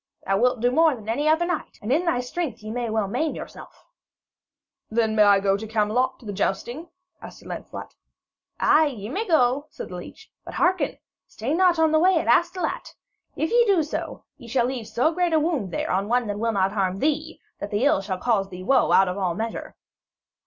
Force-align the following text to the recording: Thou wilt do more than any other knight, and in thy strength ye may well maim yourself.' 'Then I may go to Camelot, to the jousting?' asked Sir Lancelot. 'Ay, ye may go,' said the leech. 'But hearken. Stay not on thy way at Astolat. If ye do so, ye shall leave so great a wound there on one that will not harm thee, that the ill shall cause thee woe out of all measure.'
Thou 0.25 0.39
wilt 0.39 0.61
do 0.61 0.71
more 0.71 0.95
than 0.95 1.07
any 1.07 1.29
other 1.29 1.45
knight, 1.45 1.77
and 1.79 1.91
in 1.93 2.05
thy 2.05 2.21
strength 2.21 2.63
ye 2.63 2.71
may 2.71 2.89
well 2.89 3.07
maim 3.07 3.35
yourself.' 3.35 3.85
'Then 4.89 5.11
I 5.19 5.35
may 5.37 5.39
go 5.39 5.55
to 5.55 5.67
Camelot, 5.67 6.17
to 6.19 6.25
the 6.25 6.33
jousting?' 6.33 6.89
asked 7.21 7.37
Sir 7.37 7.45
Lancelot. 7.45 7.93
'Ay, 8.59 8.87
ye 8.87 9.09
may 9.09 9.27
go,' 9.27 9.67
said 9.69 9.89
the 9.89 9.95
leech. 9.97 10.31
'But 10.43 10.55
hearken. 10.55 10.97
Stay 11.27 11.53
not 11.53 11.77
on 11.77 11.91
thy 11.91 11.99
way 11.99 12.15
at 12.17 12.25
Astolat. 12.27 12.95
If 13.35 13.51
ye 13.51 13.63
do 13.67 13.83
so, 13.83 14.23
ye 14.39 14.47
shall 14.47 14.65
leave 14.65 14.87
so 14.87 15.11
great 15.11 15.33
a 15.33 15.39
wound 15.39 15.69
there 15.71 15.91
on 15.91 16.07
one 16.07 16.25
that 16.25 16.39
will 16.39 16.51
not 16.51 16.71
harm 16.71 16.97
thee, 16.97 17.39
that 17.59 17.69
the 17.69 17.85
ill 17.85 18.01
shall 18.01 18.17
cause 18.17 18.49
thee 18.49 18.63
woe 18.63 18.91
out 18.91 19.07
of 19.07 19.19
all 19.19 19.35
measure.' 19.35 19.75